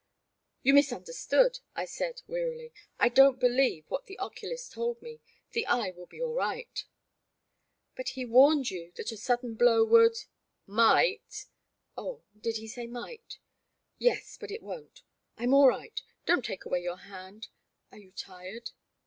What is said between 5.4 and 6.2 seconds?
the eye will be